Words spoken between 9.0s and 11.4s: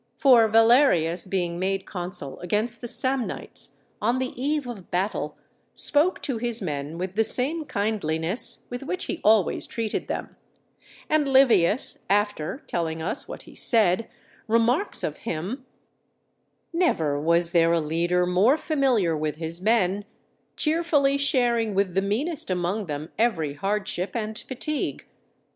he always treated them; and